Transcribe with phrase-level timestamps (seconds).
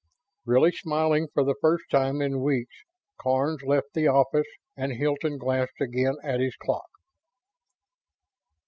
[0.45, 2.73] Really smiling for the first time in weeks,
[3.19, 6.89] Karns left the office and Hilton glanced again at his clock.